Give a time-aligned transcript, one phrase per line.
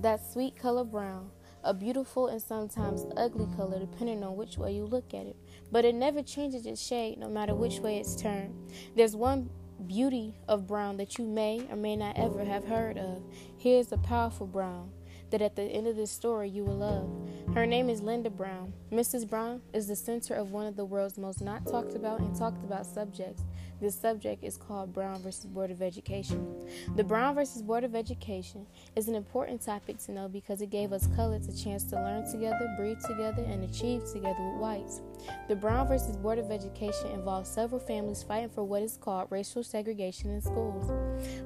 [0.00, 1.30] That sweet color brown,
[1.64, 5.36] a beautiful and sometimes ugly color depending on which way you look at it,
[5.70, 8.54] but it never changes its shade no matter which way it's turned.
[8.94, 9.48] There's one
[9.86, 13.22] beauty of brown that you may or may not ever have heard of.
[13.56, 14.90] Here's a powerful brown
[15.32, 17.10] that at the end of this story you will love.
[17.54, 18.72] Her name is Linda Brown.
[18.92, 19.28] Mrs.
[19.28, 22.62] Brown is the center of one of the world's most not talked about and talked
[22.62, 23.42] about subjects.
[23.80, 26.68] This subject is called Brown versus Board of Education.
[26.96, 30.92] The Brown versus Board of Education is an important topic to know because it gave
[30.92, 35.00] us colors a chance to learn together, breathe together, and achieve together with whites.
[35.48, 39.62] The Brown versus Board of Education involves several families fighting for what is called racial
[39.62, 40.90] segregation in schools.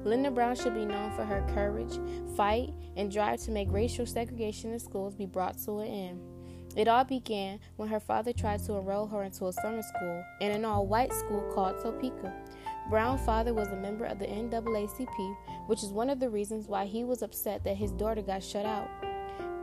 [0.03, 1.99] Linda Brown should be known for her courage,
[2.35, 6.21] fight, and drive to make racial segregation in schools be brought to an end.
[6.75, 10.51] It all began when her father tried to enroll her into a summer school in
[10.51, 12.31] an all white school called Topeka.
[12.89, 16.85] Brown's father was a member of the NAACP, which is one of the reasons why
[16.85, 18.87] he was upset that his daughter got shut out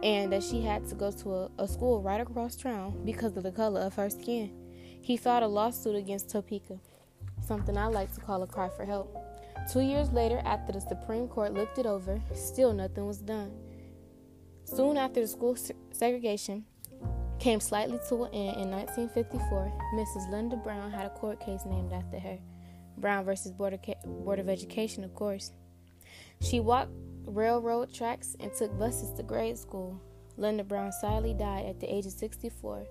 [0.05, 3.42] and that she had to go to a, a school right across town because of
[3.42, 4.52] the color of her skin.
[5.00, 6.78] He filed a lawsuit against Topeka,
[7.41, 9.16] something I like to call a cry for help.
[9.72, 13.50] Two years later, after the Supreme Court looked it over, still nothing was done.
[14.64, 15.56] Soon after the school
[15.92, 16.66] segregation
[17.39, 20.30] came slightly to an end in 1954, Mrs.
[20.30, 22.39] Linda Brown had a court case named after her.
[22.98, 23.80] Brown versus Board of,
[24.24, 25.52] Board of Education, of course.
[26.41, 26.92] She walked
[27.27, 30.00] railroad tracks, and took buses to grade school.
[30.36, 32.86] Linda Brown sadly died at the age of 64.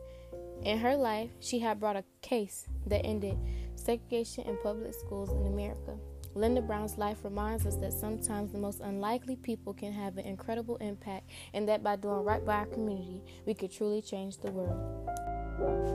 [0.63, 3.37] In her life, she had brought a case that ended
[3.75, 5.97] segregation in public schools in America.
[6.35, 10.77] Linda Brown's life reminds us that sometimes the most unlikely people can have an incredible
[10.77, 15.92] impact, and that by doing right by our community, we could truly change the world.